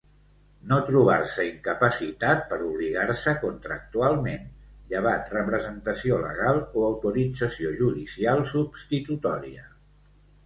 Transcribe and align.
No 0.69 0.77
trobar-se 0.85 1.43
incapacitat 1.47 2.39
per 2.53 2.57
obligar-se 2.67 3.33
contractualment, 3.43 4.47
llevat 4.93 5.29
representació 5.35 6.17
legal 6.23 6.63
o 6.81 6.85
autorització 6.87 7.75
judicial 7.83 8.41
substitutòria. 8.55 9.69